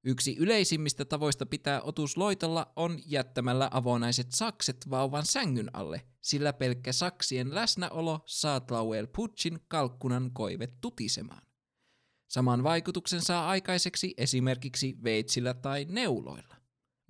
[0.03, 6.93] Yksi yleisimmistä tavoista pitää otus loitolla on jättämällä avonaiset sakset vauvan sängyn alle, sillä pelkkä
[6.93, 11.41] saksien läsnäolo saa Tlauel Putsin kalkkunan koivet tutisemaan.
[12.27, 16.55] Saman vaikutuksen saa aikaiseksi esimerkiksi veitsillä tai neuloilla.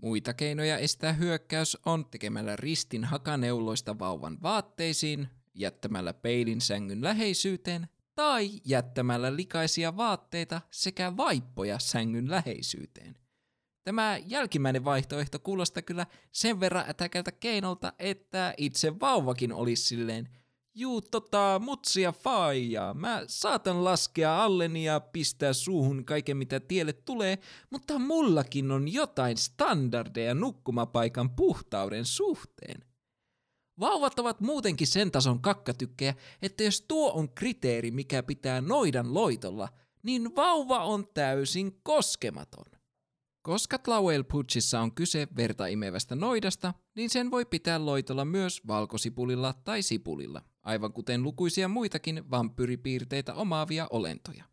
[0.02, 8.50] Muita keinoja estää hyökkäys on tekemällä ristin hakaneuloista vauvan vaatteisiin, jättämällä peilin sängyn läheisyyteen tai
[8.66, 13.16] jättämällä likaisia vaatteita sekä vaippoja sängyn läheisyyteen.
[13.84, 20.30] Tämä jälkimmäinen vaihtoehto kuulostaa kyllä sen verran ätäkältä keinolta, että itse vauvakin olisi silleen,
[20.76, 27.40] juu tota mutsia faijaa, mä saatan laskea alleni ja pistää suuhun kaiken mitä tielle tulee,
[27.70, 32.91] mutta mullakin on jotain standardeja nukkumapaikan puhtauden suhteen.
[33.82, 39.70] Vauvat ovat muutenkin sen tason kakkatykkejä, että jos tuo on kriteeri, mikä pitää noidan loitolla,
[40.04, 42.66] niin vauva on täysin koskematon.
[43.42, 49.54] Koska Tlauel Putsissa on kyse verta imevästä noidasta, niin sen voi pitää loitolla myös valkosipulilla
[49.64, 54.44] tai sipulilla, aivan kuten lukuisia muitakin vampyripiirteitä omaavia olentoja.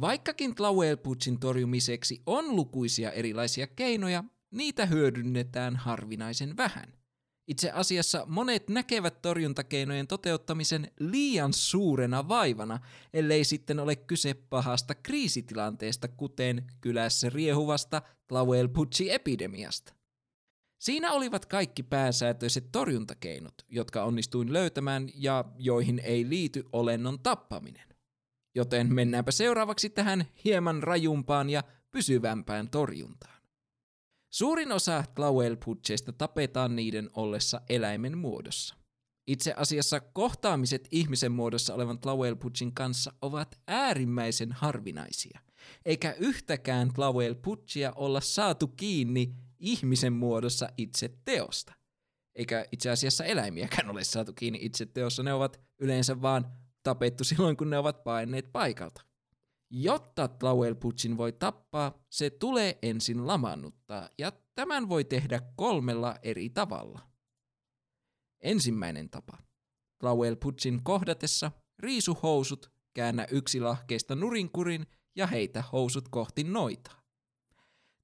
[0.00, 7.01] Vaikkakin Tlauel Putsin torjumiseksi on lukuisia erilaisia keinoja, niitä hyödynnetään harvinaisen vähän.
[7.48, 12.78] Itse asiassa monet näkevät torjuntakeinojen toteuttamisen liian suurena vaivana,
[13.12, 19.94] ellei sitten ole kyse pahasta kriisitilanteesta, kuten kylässä riehuvasta Tlauel Pucci-epidemiasta.
[20.78, 27.88] Siinä olivat kaikki pääsäätöiset torjuntakeinot, jotka onnistuin löytämään ja joihin ei liity olennon tappaminen.
[28.54, 33.31] Joten mennäänpä seuraavaksi tähän hieman rajumpaan ja pysyvämpään torjuntaan.
[34.34, 38.74] Suurin osa Tlauel-putseista tapetaan niiden ollessa eläimen muodossa.
[39.26, 45.40] Itse asiassa kohtaamiset ihmisen muodossa olevan Tlauel-putsin kanssa ovat äärimmäisen harvinaisia,
[45.84, 51.72] eikä yhtäkään Tlauel-putsia olla saatu kiinni ihmisen muodossa itse teosta.
[52.34, 57.56] Eikä itse asiassa eläimiäkään ole saatu kiinni itse teossa, ne ovat yleensä vaan tapettu silloin,
[57.56, 59.11] kun ne ovat paineet paikalta.
[59.74, 67.00] Jotta Tlauel-putsin voi tappaa, se tulee ensin lamannuttaa, ja tämän voi tehdä kolmella eri tavalla.
[68.40, 69.38] Ensimmäinen tapa.
[69.98, 77.02] Tlauel-putsin kohdatessa riisu housut, käännä yksi lahkeista nurinkurin ja heitä housut kohti noitaa.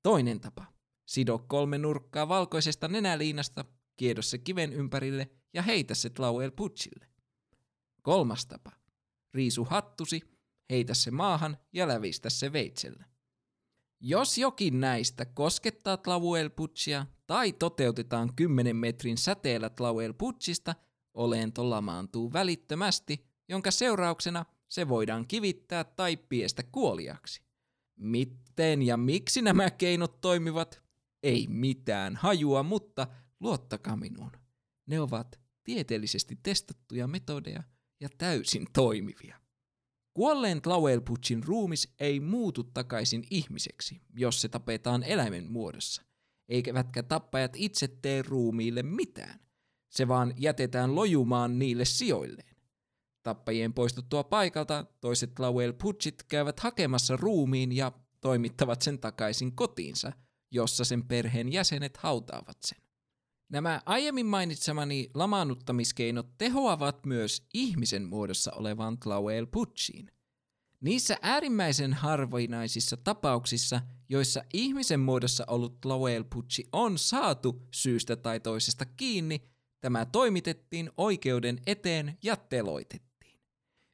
[0.02, 0.66] Toinen tapa.
[1.08, 3.64] Sido kolme nurkkaa valkoisesta nenäliinasta,
[3.96, 7.06] kiedo se kiven ympärille ja heitä se Tlauel-putsille.
[8.02, 8.72] Kolmas tapa.
[9.34, 10.37] Riisu hattusi,
[10.70, 13.04] heitä se maahan ja lävistä se veitsellä.
[14.00, 20.74] Jos jokin näistä koskettaa Tlauel Putsia tai toteutetaan 10 metrin säteellä Tlauel Putsista,
[21.14, 27.42] olento lamaantuu välittömästi, jonka seurauksena se voidaan kivittää tai piestä kuoliaksi.
[27.96, 30.82] Miten ja miksi nämä keinot toimivat?
[31.22, 33.06] Ei mitään hajua, mutta
[33.40, 34.32] luottakaa minuun.
[34.86, 37.62] Ne ovat tieteellisesti testattuja metodeja
[38.00, 39.47] ja täysin toimivia.
[40.18, 46.02] Kuolleen Tlauelputsin ruumis ei muutu takaisin ihmiseksi, jos se tapetaan eläimen muodossa,
[46.48, 49.40] eivätkä tappajat itse tee ruumiille mitään.
[49.88, 52.56] Se vaan jätetään lojumaan niille sijoilleen.
[53.22, 60.12] Tappajien poistuttua paikalta toiset Tlauel-putsit käyvät hakemassa ruumiin ja toimittavat sen takaisin kotiinsa,
[60.50, 62.87] jossa sen perheen jäsenet hautaavat sen.
[63.48, 70.10] Nämä aiemmin mainitsemani lamaannuttamiskeinot tehoavat myös ihmisen muodossa olevaan Tlauel Putsiin.
[70.80, 78.84] Niissä äärimmäisen harvinaisissa tapauksissa, joissa ihmisen muodossa ollut Tlauel Putsi on saatu syystä tai toisesta
[78.84, 79.42] kiinni,
[79.80, 83.40] tämä toimitettiin oikeuden eteen ja teloitettiin.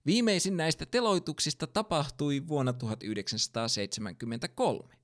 [0.06, 5.03] Viimeisin näistä teloituksista tapahtui vuonna 1973.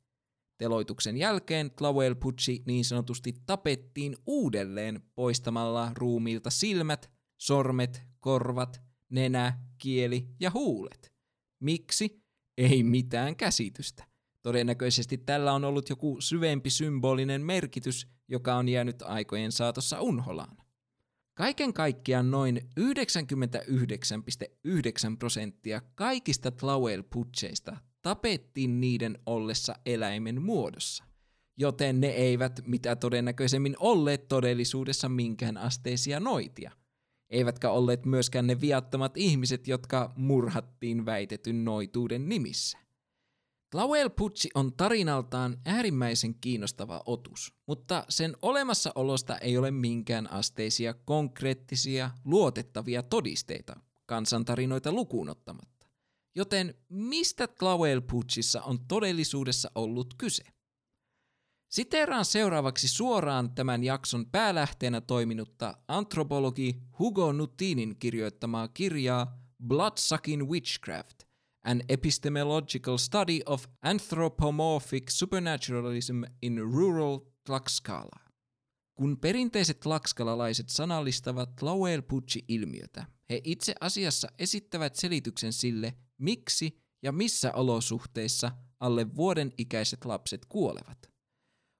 [0.60, 10.28] Teloituksen jälkeen Tlauel Putsi niin sanotusti tapettiin uudelleen poistamalla ruumiilta silmät, sormet, korvat, nenä, kieli
[10.40, 11.12] ja huulet.
[11.60, 12.22] Miksi?
[12.58, 14.04] Ei mitään käsitystä.
[14.42, 20.56] Todennäköisesti tällä on ollut joku syvempi symbolinen merkitys, joka on jäänyt aikojen saatossa unholaan.
[21.34, 22.86] Kaiken kaikkiaan noin 99,9
[25.18, 31.04] prosenttia kaikista Tlauel-putseista tapettiin niiden ollessa eläimen muodossa,
[31.56, 36.70] joten ne eivät mitä todennäköisemmin olleet todellisuudessa minkään asteisia noitia,
[37.30, 42.78] eivätkä olleet myöskään ne viattomat ihmiset, jotka murhattiin väitetyn noituuden nimissä.
[43.70, 52.10] Tlauel Putsi on tarinaltaan äärimmäisen kiinnostava otus, mutta sen olemassaolosta ei ole minkään asteisia konkreettisia,
[52.24, 55.79] luotettavia todisteita, kansantarinoita lukuun ottamatta.
[56.34, 60.44] Joten mistä Tlauel Putsissa on todellisuudessa ollut kyse?
[61.68, 71.22] Siteeraan seuraavaksi suoraan tämän jakson päälähteenä toiminutta antropologi Hugo Nutinin kirjoittamaa kirjaa Bloodsucking Witchcraft–
[71.64, 78.20] An Epistemological Study of Anthropomorphic Supernaturalism in Rural Tlaxcala.
[78.94, 82.02] Kun perinteiset tlaxcalalaiset sanallistavat Lowell
[82.48, 90.46] ilmiötä he itse asiassa esittävät selityksen sille, miksi ja missä olosuhteissa alle vuoden ikäiset lapset
[90.48, 91.10] kuolevat.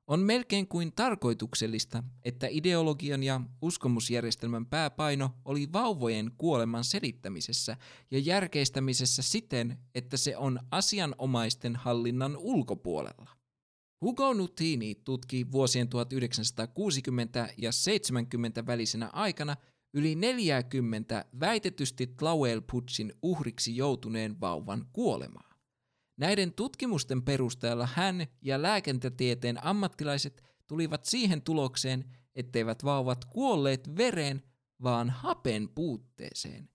[0.07, 7.77] On melkein kuin tarkoituksellista, että ideologian ja uskomusjärjestelmän pääpaino oli vauvojen kuoleman selittämisessä
[8.11, 13.31] ja järkeistämisessä siten, että se on asianomaisten hallinnan ulkopuolella.
[14.01, 19.57] Hugo Nutini tutki vuosien 1960 ja 70 välisenä aikana
[19.93, 25.55] yli 40 väitetysti Tlauel-putsin uhriksi joutuneen vauvan kuolemaa.
[26.17, 34.43] Näiden tutkimusten perusteella hän ja lääkentätieteen ammattilaiset tulivat siihen tulokseen, etteivät vauvat kuolleet vereen,
[34.83, 36.69] vaan hapen puutteeseen.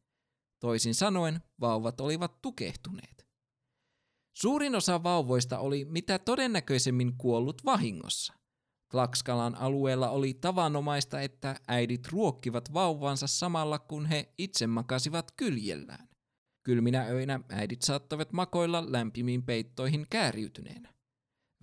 [0.59, 3.27] Toisin sanoen, vauvat olivat tukehtuneet.
[4.33, 8.33] Suurin osa vauvoista oli mitä todennäköisemmin kuollut vahingossa.
[8.95, 16.09] Klakskalan alueella oli tavanomaista, että äidit ruokkivat vauvansa samalla kun he itse makasivat kyljellään.
[16.63, 20.93] Kylminä öinä äidit saattavat makoilla lämpimiin peittoihin kääriytyneenä.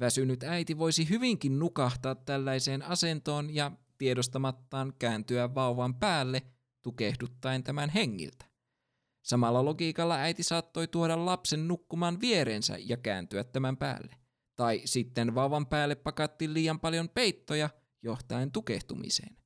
[0.01, 6.43] Väsynyt äiti voisi hyvinkin nukahtaa tällaiseen asentoon ja tiedostamattaan kääntyä vauvan päälle,
[6.83, 8.45] tukehduttaen tämän hengiltä.
[9.22, 14.21] Samalla logiikalla äiti saattoi tuoda lapsen nukkumaan viereensä ja kääntyä tämän päälle.
[14.62, 17.70] Tai sitten vauvan päälle pakattiin liian paljon peittoja,
[18.02, 19.36] johtaen tukehtumiseen.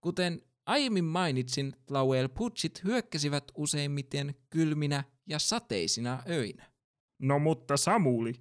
[0.00, 6.70] Kuten Aiemmin mainitsin, Tlauel Putsit hyökkäsivät useimmiten kylminä ja sateisina öinä.
[7.18, 8.34] No mutta Samuli,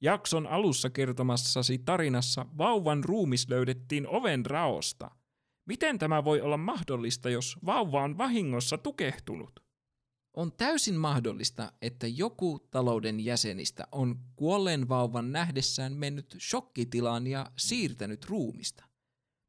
[0.00, 5.10] jakson alussa kertomassasi tarinassa vauvan ruumis löydettiin oven raosta.
[5.68, 9.60] Miten tämä voi olla mahdollista, jos vauva on vahingossa tukehtunut?
[10.34, 18.24] On täysin mahdollista, että joku talouden jäsenistä on kuolleen vauvan nähdessään mennyt shokkitilaan ja siirtänyt
[18.24, 18.84] ruumista.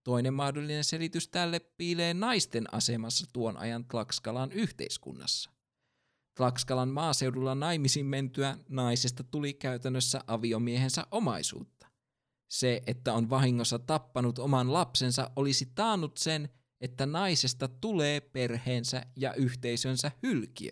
[0.03, 5.51] Toinen mahdollinen selitys tälle piilee naisten asemassa tuon ajan Tlaxcalan yhteiskunnassa.
[6.37, 11.87] Tlaxcalan maaseudulla naimisiin mentyä naisesta tuli käytännössä aviomiehensä omaisuutta.
[12.49, 16.49] Se, että on vahingossa tappanut oman lapsensa, olisi taannut sen,
[16.83, 20.71] että naisesta tulee perheensä ja yhteisönsä hylkiö,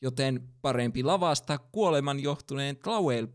[0.00, 3.26] joten parempi lavasta kuoleman johtuneen tlauel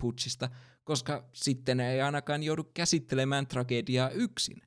[0.83, 4.61] koska sitten ei ainakaan joudu käsittelemään tragediaa yksin.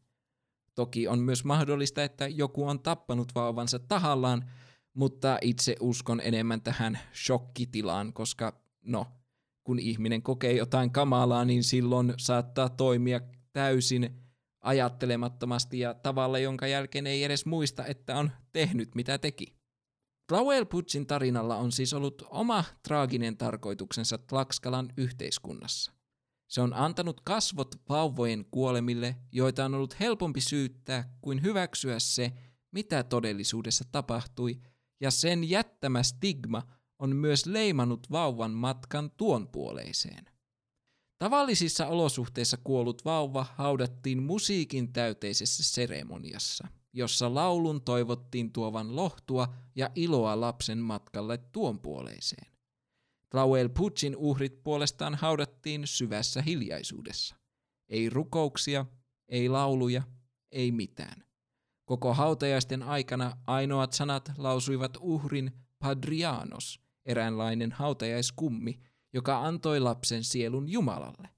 [0.74, 4.50] Toki on myös mahdollista, että joku on tappanut vauvansa tahallaan,
[4.94, 9.06] mutta itse uskon enemmän tähän shokkitilaan, koska no,
[9.64, 13.20] kun ihminen kokee jotain kamalaa, niin silloin saattaa toimia
[13.52, 14.29] täysin
[14.61, 19.54] ajattelemattomasti ja tavalla, jonka jälkeen ei edes muista, että on tehnyt mitä teki.
[20.28, 25.92] Tlauel Putsin tarinalla on siis ollut oma traaginen tarkoituksensa Tlaxcalan yhteiskunnassa.
[26.48, 32.32] Se on antanut kasvot vauvojen kuolemille, joita on ollut helpompi syyttää kuin hyväksyä se,
[32.72, 34.61] mitä todellisuudessa tapahtui,
[35.00, 36.62] ja sen jättämä stigma
[36.98, 40.24] on myös leimannut vauvan matkan tuon puoleiseen.
[41.20, 50.40] Tavallisissa olosuhteissa kuollut vauva haudattiin musiikin täyteisessä seremoniassa, jossa laulun toivottiin tuovan lohtua ja iloa
[50.40, 52.52] lapsen matkalle tuon puoleiseen.
[53.30, 57.36] Tlauel Putsin uhrit puolestaan haudattiin syvässä hiljaisuudessa.
[57.88, 58.86] Ei rukouksia,
[59.28, 60.02] ei lauluja,
[60.52, 61.24] ei mitään.
[61.84, 68.80] Koko hautajaisten aikana ainoat sanat lausuivat uhrin Padrianos, eräänlainen hautajaiskummi,
[69.12, 71.28] joka antoi lapsen sielun Jumalalle.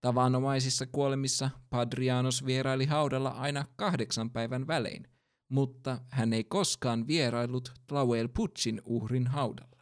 [0.00, 5.08] Tavanomaisissa kuolemissa Padrianos vieraili haudalla aina kahdeksan päivän välein,
[5.48, 9.76] mutta hän ei koskaan vierailut Tlauel Putsin uhrin haudalla.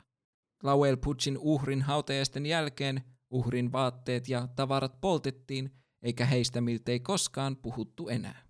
[0.63, 5.71] Lawel Putsin uhrin hautajaisten jälkeen Uhrin vaatteet ja tavarat poltettiin,
[6.03, 8.45] eikä heistä miltei koskaan puhuttu enää.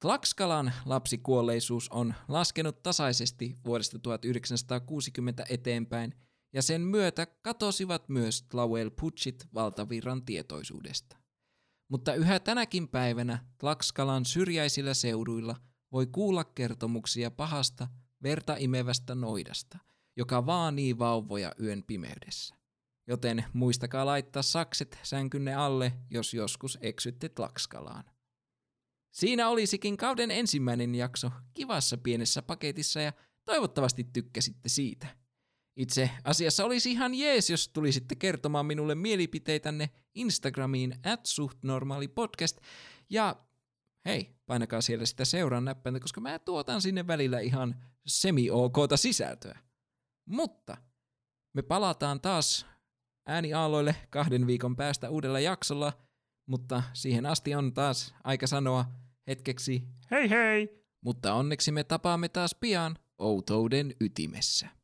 [0.00, 6.14] Tlaxcalan lapsikuolleisuus on laskenut tasaisesti vuodesta 1960 eteenpäin,
[6.52, 11.16] ja sen myötä katosivat myös Tlauel Putschit valtavirran tietoisuudesta.
[11.90, 15.56] Mutta yhä tänäkin päivänä Tlaxcalan syrjäisillä seuduilla
[15.92, 17.88] voi kuulla kertomuksia pahasta,
[18.22, 19.78] verta imevästä noidasta,
[20.16, 22.54] joka vaanii vauvoja yön pimeydessä.
[23.06, 28.04] Joten muistakaa laittaa sakset sänkynne alle, jos joskus eksytte Tlaxcalaan.
[29.10, 33.12] Siinä olisikin kauden ensimmäinen jakso kivassa pienessä paketissa ja
[33.44, 35.06] toivottavasti tykkäsitte siitä.
[35.78, 42.58] Itse asiassa olisi ihan jees, jos tulisitte kertomaan minulle mielipiteitänne Instagramiin at suhtnormaalipodcast.
[43.10, 43.36] Ja
[44.04, 47.76] hei, painakaa siellä sitä seuran näppäintä, koska mä tuotan sinne välillä ihan
[48.06, 49.58] semi-okta sisältöä.
[50.24, 50.76] Mutta
[51.54, 52.66] me palataan taas
[53.26, 55.92] ääniaaloille kahden viikon päästä uudella jaksolla,
[56.46, 58.84] mutta siihen asti on taas aika sanoa
[59.26, 60.84] hetkeksi Hei hei!
[61.00, 64.77] mutta onneksi me tapaamme taas pian outouden ytimessä.